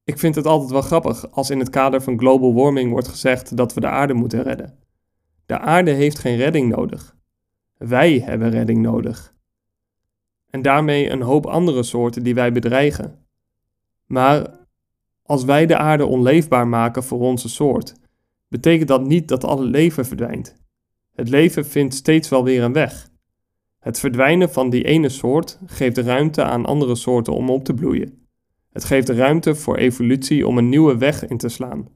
[0.04, 3.56] Ik vind het altijd wel grappig als in het kader van global warming wordt gezegd
[3.56, 4.78] dat we de aarde moeten redden.
[5.46, 7.20] De aarde heeft geen redding nodig.
[7.84, 9.34] Wij hebben redding nodig.
[10.50, 13.18] En daarmee een hoop andere soorten die wij bedreigen.
[14.06, 14.60] Maar
[15.22, 17.94] als wij de aarde onleefbaar maken voor onze soort,
[18.48, 20.56] betekent dat niet dat alle leven verdwijnt.
[21.14, 23.10] Het leven vindt steeds wel weer een weg.
[23.78, 28.26] Het verdwijnen van die ene soort geeft ruimte aan andere soorten om op te bloeien.
[28.72, 31.88] Het geeft ruimte voor evolutie om een nieuwe weg in te slaan.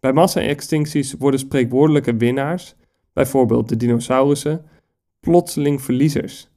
[0.00, 2.74] Bij massa-extincties worden spreekwoordelijke winnaars,
[3.12, 4.64] bijvoorbeeld de dinosaurussen,
[5.20, 6.48] plotseling verliezers.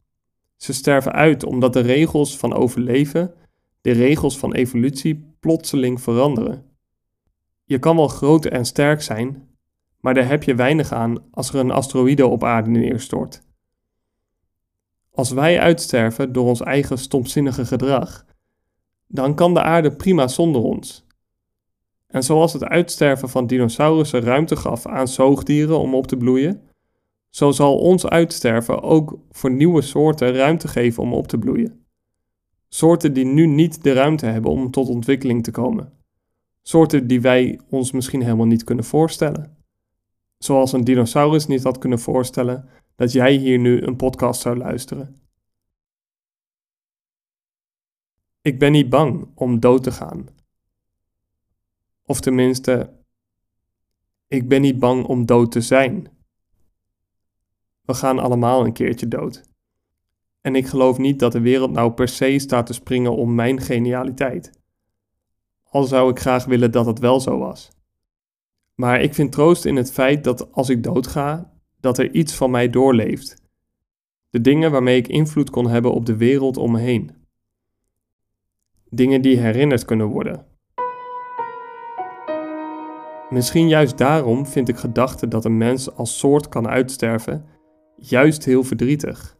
[0.55, 3.33] Ze sterven uit omdat de regels van overleven,
[3.81, 6.65] de regels van evolutie, plotseling veranderen.
[7.63, 9.47] Je kan wel groot en sterk zijn,
[9.99, 13.41] maar daar heb je weinig aan als er een asteroïde op aarde neerstort.
[15.11, 18.25] Als wij uitsterven door ons eigen stomzinnige gedrag,
[19.07, 21.05] dan kan de aarde prima zonder ons.
[22.07, 26.61] En zoals het uitsterven van dinosaurussen ruimte gaf aan zoogdieren om op te bloeien,
[27.31, 31.85] zo zal ons uitsterven ook voor nieuwe soorten ruimte geven om op te bloeien.
[32.67, 35.93] Soorten die nu niet de ruimte hebben om tot ontwikkeling te komen.
[36.61, 39.57] Soorten die wij ons misschien helemaal niet kunnen voorstellen.
[40.37, 45.15] Zoals een dinosaurus niet had kunnen voorstellen dat jij hier nu een podcast zou luisteren.
[48.41, 50.27] Ik ben niet bang om dood te gaan.
[52.05, 52.93] Of tenminste,
[54.27, 56.20] ik ben niet bang om dood te zijn.
[57.91, 59.43] We gaan allemaal een keertje dood.
[60.41, 63.61] En ik geloof niet dat de wereld nou per se staat te springen om mijn
[63.61, 64.51] genialiteit.
[65.63, 67.71] Al zou ik graag willen dat het wel zo was.
[68.75, 72.51] Maar ik vind troost in het feit dat als ik doodga, dat er iets van
[72.51, 73.41] mij doorleeft.
[74.29, 77.11] De dingen waarmee ik invloed kon hebben op de wereld om me heen.
[78.89, 80.45] Dingen die herinnerd kunnen worden.
[83.29, 87.50] Misschien juist daarom vind ik gedachten dat een mens als soort kan uitsterven
[88.01, 89.37] juist heel verdrietig.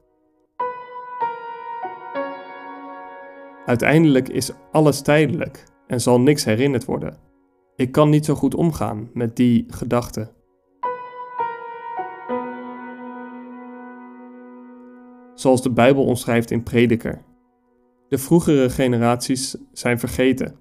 [3.65, 7.17] Uiteindelijk is alles tijdelijk en zal niks herinnerd worden.
[7.75, 10.31] Ik kan niet zo goed omgaan met die gedachte.
[15.33, 17.25] Zoals de Bijbel omschrijft in Prediker.
[18.09, 20.55] De vroegere generaties zijn vergeten.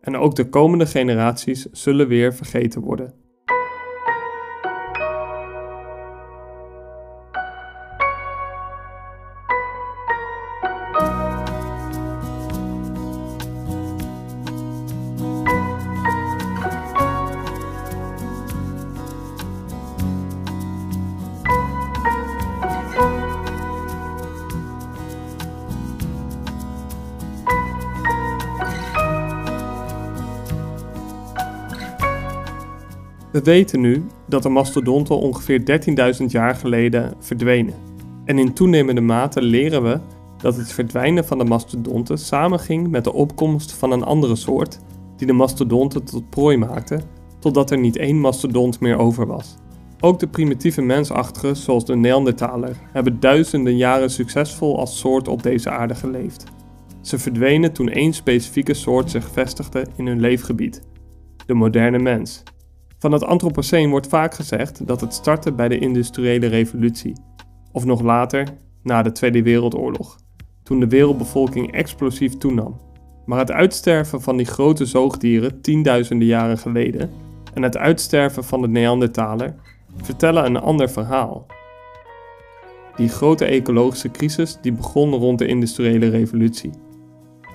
[0.00, 3.21] En ook de komende generaties zullen weer vergeten worden.
[33.32, 35.82] We weten nu dat de mastodonten ongeveer
[36.20, 37.74] 13.000 jaar geleden verdwenen.
[38.24, 40.00] En in toenemende mate leren we
[40.36, 44.78] dat het verdwijnen van de mastodonten samenging met de opkomst van een andere soort
[45.16, 47.00] die de mastodonten tot prooi maakte,
[47.38, 49.54] totdat er niet één mastodont meer over was.
[50.00, 55.70] Ook de primitieve mensachtigen, zoals de Neandertaler, hebben duizenden jaren succesvol als soort op deze
[55.70, 56.44] aarde geleefd.
[57.00, 60.82] Ze verdwenen toen één specifieke soort zich vestigde in hun leefgebied:
[61.46, 62.42] de moderne mens.
[63.02, 67.16] Van het Anthropoceen wordt vaak gezegd dat het startte bij de industriële revolutie,
[67.72, 68.46] of nog later,
[68.82, 70.16] na de Tweede Wereldoorlog,
[70.62, 72.80] toen de wereldbevolking explosief toenam.
[73.26, 77.10] Maar het uitsterven van die grote zoogdieren tienduizenden jaren geleden
[77.54, 79.54] en het uitsterven van de Neandertaler
[79.96, 81.46] vertellen een ander verhaal.
[82.96, 86.70] Die grote ecologische crisis die begon rond de industriële revolutie.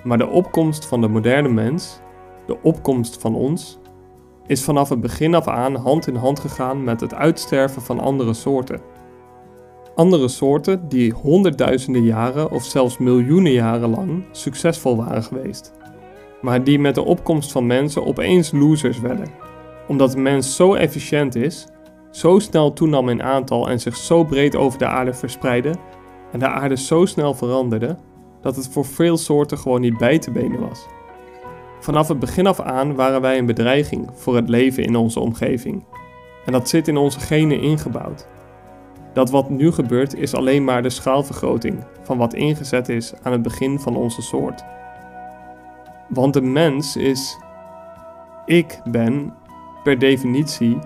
[0.04, 2.00] Maar de opkomst van de moderne mens,
[2.46, 3.78] de opkomst van ons,
[4.48, 8.34] is vanaf het begin af aan hand in hand gegaan met het uitsterven van andere
[8.34, 8.80] soorten.
[9.94, 15.72] Andere soorten die honderdduizenden jaren of zelfs miljoenen jaren lang succesvol waren geweest,
[16.40, 19.28] maar die met de opkomst van mensen opeens losers werden,
[19.88, 21.66] omdat de mens zo efficiënt is,
[22.10, 25.74] zo snel toenam in aantal en zich zo breed over de aarde verspreidde
[26.32, 27.98] en de aarde zo snel veranderde
[28.40, 30.86] dat het voor veel soorten gewoon niet bij te benen was.
[31.80, 35.84] Vanaf het begin af aan waren wij een bedreiging voor het leven in onze omgeving.
[36.44, 38.26] En dat zit in onze genen ingebouwd.
[39.12, 43.42] Dat wat nu gebeurt is alleen maar de schaalvergroting van wat ingezet is aan het
[43.42, 44.64] begin van onze soort.
[46.08, 47.38] Want de mens is,
[48.46, 49.34] ik ben,
[49.82, 50.78] per definitie,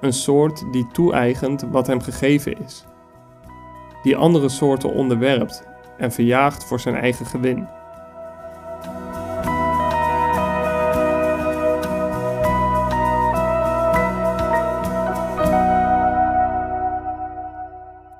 [0.00, 2.84] een soort die toe-eigent wat hem gegeven is.
[4.02, 7.68] Die andere soorten onderwerpt en verjaagt voor zijn eigen gewin.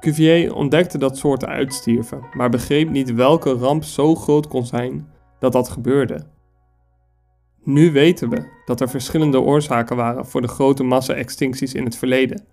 [0.07, 5.53] Cuvier ontdekte dat soorten uitstierven, maar begreep niet welke ramp zo groot kon zijn dat
[5.53, 6.27] dat gebeurde.
[7.63, 12.45] Nu weten we dat er verschillende oorzaken waren voor de grote massa-extincties in het verleden.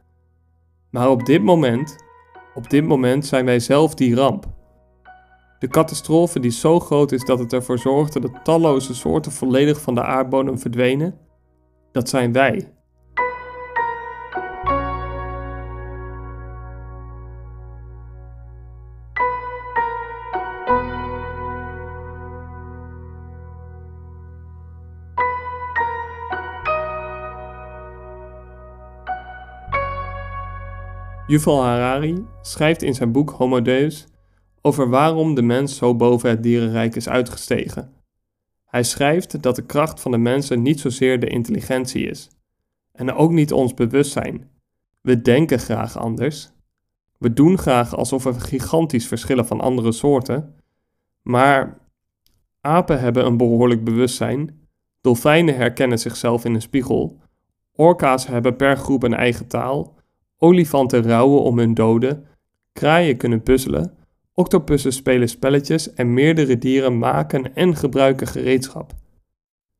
[0.89, 1.95] Maar op dit moment,
[2.55, 4.45] op dit moment zijn wij zelf die ramp.
[5.59, 9.95] De catastrofe die zo groot is dat het ervoor zorgde dat talloze soorten volledig van
[9.95, 11.17] de aardbodem verdwenen,
[11.91, 12.73] dat zijn wij.
[31.33, 34.07] Yuval Harari schrijft in zijn boek Homo Deus
[34.61, 37.93] over waarom de mens zo boven het dierenrijk is uitgestegen.
[38.65, 42.29] Hij schrijft dat de kracht van de mensen niet zozeer de intelligentie is,
[42.91, 44.49] en ook niet ons bewustzijn.
[45.01, 46.51] We denken graag anders.
[47.17, 50.55] We doen graag alsof we gigantisch verschillen van andere soorten,
[51.21, 51.79] maar
[52.61, 54.67] apen hebben een behoorlijk bewustzijn,
[55.01, 57.19] dolfijnen herkennen zichzelf in een spiegel,
[57.71, 60.01] orka's hebben per groep een eigen taal
[60.43, 62.25] Olifanten rouwen om hun doden,
[62.73, 63.93] kraaien kunnen puzzelen,
[64.33, 68.93] octopussen spelen spelletjes en meerdere dieren maken en gebruiken gereedschap.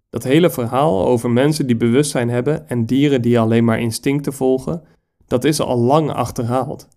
[0.10, 4.84] Dat hele verhaal over mensen die bewustzijn hebben en dieren die alleen maar instincten volgen,
[5.28, 6.88] dat is al lang achterhaald.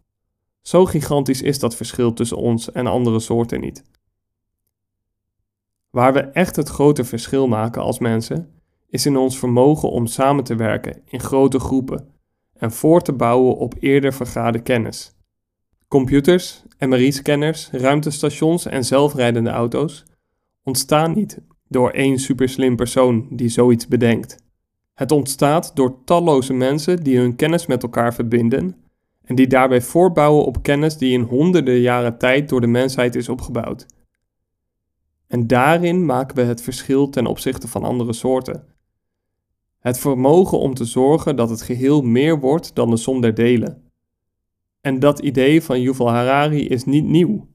[0.62, 3.84] Zo gigantisch is dat verschil tussen ons en andere soorten niet.
[5.90, 8.50] Waar we echt het grote verschil maken als mensen,
[8.88, 12.14] is in ons vermogen om samen te werken in grote groepen
[12.58, 15.14] en voor te bouwen op eerder vergade kennis.
[15.88, 20.04] Computers, MRI-scanners, ruimtestations en zelfrijdende auto's
[20.62, 24.36] ontstaan niet door één superslim persoon die zoiets bedenkt.
[24.94, 28.76] Het ontstaat door talloze mensen die hun kennis met elkaar verbinden
[29.24, 33.28] en die daarbij voorbouwen op kennis die in honderden jaren tijd door de mensheid is
[33.28, 33.86] opgebouwd.
[35.26, 38.64] En daarin maken we het verschil ten opzichte van andere soorten.
[39.86, 43.82] Het vermogen om te zorgen dat het geheel meer wordt dan de som der delen.
[44.80, 47.48] En dat idee van Yuval Harari is niet nieuw.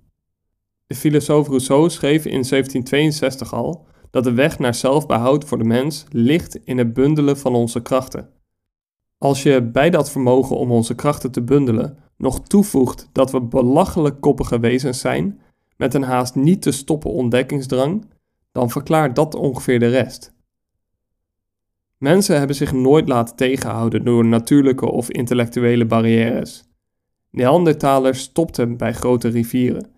[0.88, 6.06] De filosoof Rousseau schreef in 1762 al dat de weg naar zelfbehoud voor de mens
[6.10, 8.30] ligt in het bundelen van onze krachten.
[9.18, 14.22] Als je bij dat vermogen om onze krachten te bundelen nog toevoegt dat we belachelijk
[14.22, 15.42] koppige wezens zijn,
[15.78, 18.06] met een haast niet te stoppen ontdekkingsdrang,
[18.52, 20.40] dan verklaart dat ongeveer de rest.
[22.02, 26.64] Mensen hebben zich nooit laten tegenhouden door natuurlijke of intellectuele barrières.
[27.30, 29.92] Neandertalers stopten bij grote rivieren,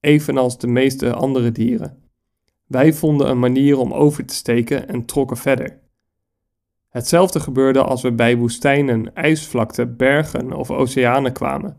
[0.00, 2.02] evenals de meeste andere dieren.
[2.66, 5.80] Wij vonden een manier om over te steken en trokken verder.
[6.88, 11.76] Hetzelfde gebeurde als we bij woestijnen, ijsvlakten, bergen of oceanen kwamen.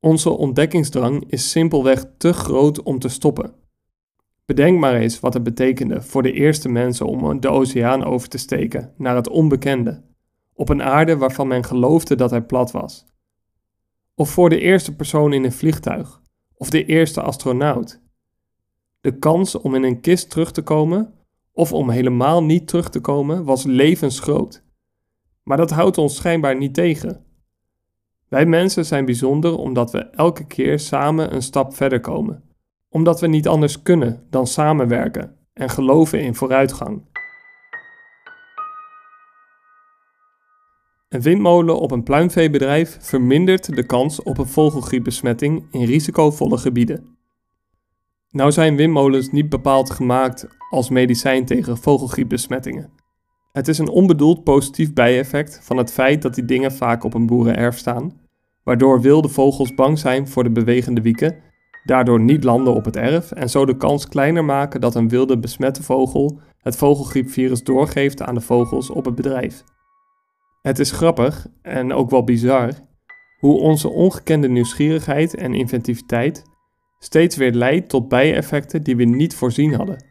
[0.00, 3.63] Onze ontdekkingsdrang is simpelweg te groot om te stoppen.
[4.46, 8.38] Bedenk maar eens wat het betekende voor de eerste mensen om de oceaan over te
[8.38, 10.02] steken naar het onbekende,
[10.52, 13.06] op een aarde waarvan men geloofde dat hij plat was.
[14.14, 16.20] Of voor de eerste persoon in een vliegtuig,
[16.54, 18.02] of de eerste astronaut.
[19.00, 21.14] De kans om in een kist terug te komen,
[21.52, 24.64] of om helemaal niet terug te komen, was levensgroot.
[25.42, 27.24] Maar dat houdt ons schijnbaar niet tegen.
[28.28, 32.53] Wij mensen zijn bijzonder omdat we elke keer samen een stap verder komen.
[32.94, 37.02] Omdat we niet anders kunnen dan samenwerken en geloven in vooruitgang.
[41.08, 47.16] Een windmolen op een pluimveebedrijf vermindert de kans op een vogelgriepbesmetting in risicovolle gebieden.
[48.30, 52.90] Nou zijn windmolens niet bepaald gemaakt als medicijn tegen vogelgriepbesmettingen.
[53.52, 57.26] Het is een onbedoeld positief bijeffect van het feit dat die dingen vaak op een
[57.26, 58.20] boerenerf staan,
[58.62, 61.52] waardoor wilde vogels bang zijn voor de bewegende wieken,
[61.84, 65.38] daardoor niet landen op het erf en zo de kans kleiner maken dat een wilde
[65.38, 69.64] besmette vogel het vogelgriepvirus doorgeeft aan de vogels op het bedrijf.
[70.62, 72.70] Het is grappig en ook wel bizar
[73.38, 76.42] hoe onze ongekende nieuwsgierigheid en inventiviteit
[76.98, 80.04] steeds weer leidt tot bijeffecten die we niet voorzien hadden.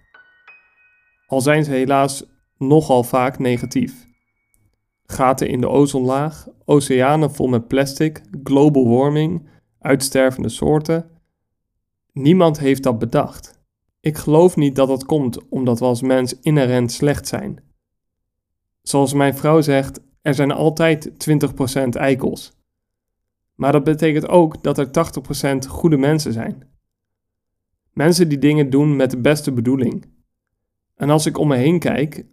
[1.27, 2.25] Al zijn ze helaas
[2.57, 4.05] nogal vaak negatief.
[5.05, 9.47] Gaten in de ozonlaag, oceanen vol met plastic, global warming,
[9.79, 11.12] uitstervende soorten.
[12.13, 13.61] Niemand heeft dat bedacht.
[13.99, 17.63] Ik geloof niet dat dat komt omdat we als mens inherent slecht zijn.
[18.81, 21.11] Zoals mijn vrouw zegt, er zijn altijd
[21.85, 22.51] 20% eikels.
[23.55, 24.87] Maar dat betekent ook dat er
[25.65, 26.67] 80% goede mensen zijn.
[27.93, 30.05] Mensen die dingen doen met de beste bedoeling.
[30.95, 32.25] En als ik om me heen kijk,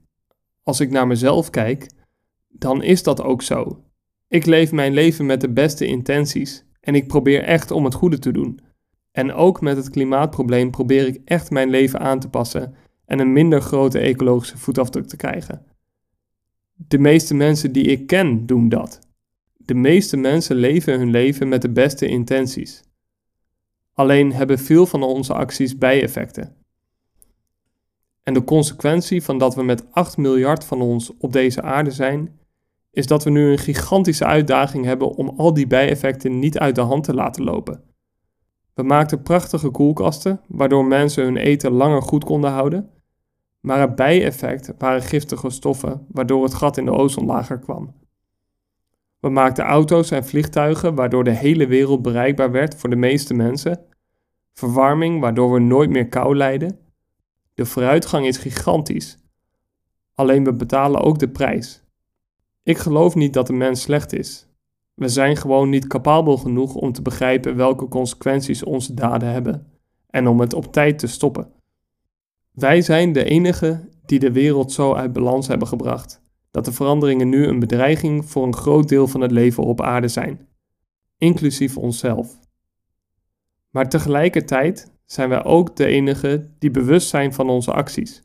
[0.63, 1.91] als ik naar mezelf kijk,
[2.49, 3.85] dan is dat ook zo.
[4.29, 8.19] Ik leef mijn leven met de beste intenties en ik probeer echt om het goede
[8.19, 8.61] te doen.
[9.21, 13.33] En ook met het klimaatprobleem probeer ik echt mijn leven aan te passen en een
[13.33, 15.67] minder grote ecologische voetafdruk te krijgen.
[16.75, 18.99] De meeste mensen die ik ken doen dat.
[19.57, 22.83] De meeste mensen leven hun leven met de beste intenties.
[23.93, 26.57] Alleen hebben veel van onze acties bijeffecten.
[28.23, 32.39] En de consequentie van dat we met 8 miljard van ons op deze aarde zijn,
[32.91, 36.81] is dat we nu een gigantische uitdaging hebben om al die bijeffecten niet uit de
[36.81, 37.90] hand te laten lopen.
[38.81, 42.91] We maakten prachtige koelkasten, waardoor mensen hun eten langer goed konden houden,
[43.61, 47.95] maar het bijeffect waren giftige stoffen, waardoor het gat in de ozonlager kwam.
[49.19, 53.85] We maakten auto's en vliegtuigen, waardoor de hele wereld bereikbaar werd voor de meeste mensen.
[54.53, 56.79] Verwarming, waardoor we nooit meer kou lijden.
[57.55, 59.19] De vooruitgang is gigantisch.
[60.15, 61.85] Alleen we betalen ook de prijs.
[62.63, 64.50] Ik geloof niet dat de mens slecht is.
[65.01, 69.67] We zijn gewoon niet capabel genoeg om te begrijpen welke consequenties onze daden hebben
[70.07, 71.53] en om het op tijd te stoppen.
[72.51, 77.29] Wij zijn de enigen die de wereld zo uit balans hebben gebracht dat de veranderingen
[77.29, 80.49] nu een bedreiging voor een groot deel van het leven op aarde zijn,
[81.19, 82.39] inclusief onszelf.
[83.71, 88.23] Maar tegelijkertijd zijn wij ook de enigen die bewust zijn van onze acties.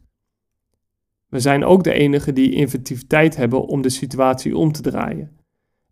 [1.27, 5.43] We zijn ook de enigen die inventiviteit hebben om de situatie om te draaien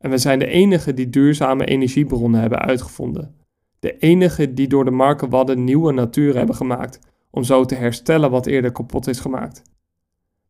[0.03, 3.35] En we zijn de enige die duurzame energiebronnen hebben uitgevonden.
[3.79, 6.99] De enige die door de markenwadden nieuwe natuur hebben gemaakt
[7.31, 9.61] om zo te herstellen wat eerder kapot is gemaakt.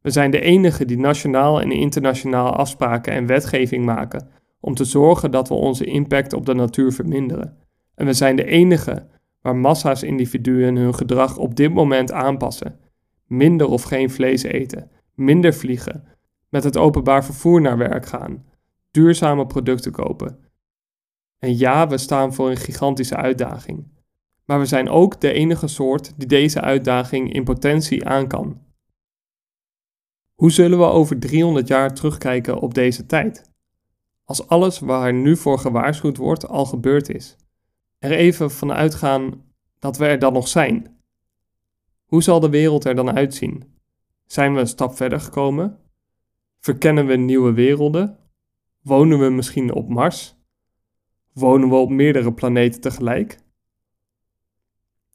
[0.02, 4.28] We zijn de enige die nationaal en internationaal afspraken en wetgeving maken
[4.60, 7.58] om te zorgen dat we onze impact op de natuur verminderen.
[7.96, 9.08] En we zijn de enige
[9.42, 12.80] waar massa's individuen hun gedrag op dit moment aanpassen.
[13.28, 16.04] Minder of geen vlees eten, minder vliegen,
[16.50, 18.44] met het openbaar vervoer naar werk gaan,
[18.94, 20.40] duurzame producten kopen.
[21.40, 23.92] En ja, we staan voor een gigantische uitdaging.
[24.46, 28.62] Maar we zijn ook de enige soort die deze uitdaging in potentie aan kan.
[30.34, 33.52] Hoe zullen we over 300 jaar terugkijken op deze tijd?
[34.24, 37.36] Als alles waar nu voor gewaarschuwd wordt al gebeurd is.
[38.00, 39.44] Er even vanuit gaan
[39.80, 40.98] dat we er dan nog zijn.
[42.06, 43.64] Hoe zal de wereld er dan uitzien?
[44.26, 45.80] Zijn we een stap verder gekomen?
[46.60, 48.18] Verkennen we nieuwe werelden?
[48.84, 50.36] Wonen we misschien op Mars?
[51.34, 53.40] Wonen we op meerdere planeten tegelijk?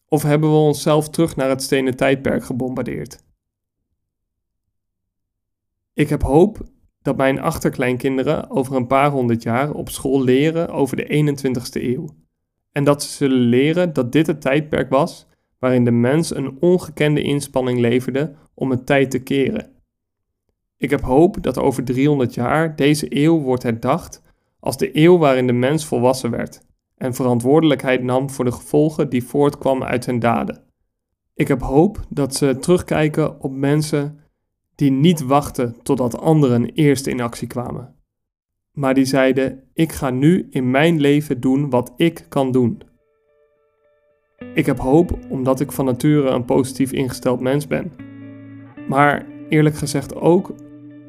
[0.07, 3.25] Of hebben we onszelf terug naar het stenen tijdperk gebombardeerd?
[5.93, 6.61] Ik heb hoop
[7.03, 12.09] dat mijn achterkleinkinderen over een paar honderd jaar op school leren over de 21ste eeuw.
[12.73, 15.27] En dat ze zullen leren dat dit het tijdperk was
[15.59, 19.78] waarin de mens een ongekende inspanning leverde om het tijd te keren.
[20.79, 24.23] Ik heb hoop dat over 300 jaar deze eeuw wordt herdacht
[24.61, 26.67] als de eeuw waarin de mens volwassen werd
[26.97, 30.63] en verantwoordelijkheid nam voor de gevolgen die voortkwamen uit zijn daden.
[31.35, 34.21] Ik heb hoop dat ze terugkijken op mensen
[34.75, 37.95] die niet wachten totdat anderen eerst in actie kwamen,
[38.73, 42.83] maar die zeiden: Ik ga nu in mijn leven doen wat ik kan doen.
[44.55, 47.93] Ik heb hoop omdat ik van nature een positief ingesteld mens ben.
[48.89, 50.55] Maar eerlijk gezegd ook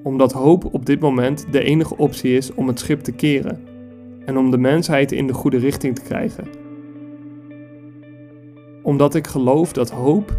[0.03, 3.59] omdat hoop op dit moment de enige optie is om het schip te keren
[4.25, 6.47] en om de mensheid in de goede richting te krijgen.
[8.83, 10.35] Omdat ik geloof dat hoop,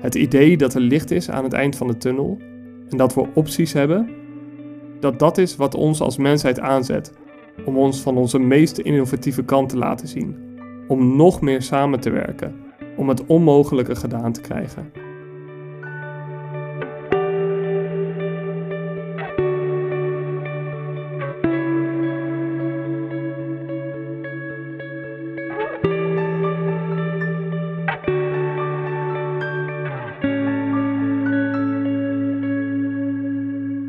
[0.00, 2.38] het idee dat er licht is aan het eind van de tunnel
[2.88, 4.08] en dat we opties hebben,
[5.00, 7.12] dat dat is wat ons als mensheid aanzet
[7.64, 10.36] om ons van onze meest innovatieve kant te laten zien,
[10.88, 12.54] om nog meer samen te werken,
[12.96, 15.01] om het onmogelijke gedaan te krijgen.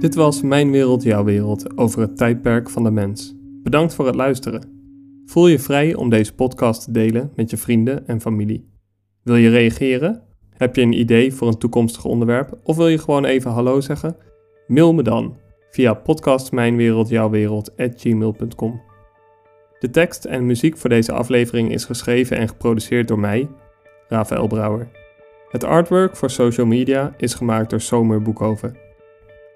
[0.04, 3.36] Dit was Mijn Wereld, Jouw Wereld over het tijdperk van de mens.
[3.40, 4.64] Bedankt voor het luisteren.
[5.26, 8.70] Voel je vrij om deze podcast te delen met je vrienden en familie.
[9.22, 10.24] Wil je reageren?
[10.50, 12.60] Heb je een idee voor een toekomstig onderwerp?
[12.64, 14.16] Of wil je gewoon even hallo zeggen?
[14.68, 15.38] Mail me dan
[15.70, 18.82] via podcastmijnwereldjouwwereld.gmail.com
[19.80, 23.50] De tekst en muziek voor deze aflevering is geschreven en geproduceerd door mij,
[24.08, 24.90] Rafael Brouwer.
[25.50, 28.83] Het artwork voor social media is gemaakt door Somer Boekhoven.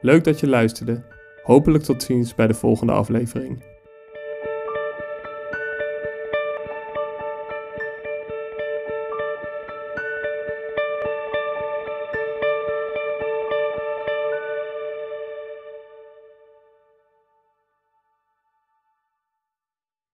[0.02, 1.04] Leuk dat je luisterde.
[1.44, 3.77] Hopelijk tot ziens bij de volgende aflevering.